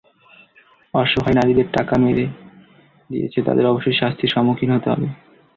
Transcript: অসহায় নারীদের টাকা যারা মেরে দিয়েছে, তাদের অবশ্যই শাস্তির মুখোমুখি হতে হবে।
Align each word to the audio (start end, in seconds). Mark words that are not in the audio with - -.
অসহায় 0.93 1.37
নারীদের 1.39 1.67
টাকা 1.73 1.93
যারা 1.93 2.03
মেরে 2.03 2.25
দিয়েছে, 3.09 3.39
তাদের 3.47 3.65
অবশ্যই 3.65 3.99
শাস্তির 4.01 4.29
মুখোমুখি 4.29 4.65
হতে 4.67 4.87
হবে। 4.91 5.07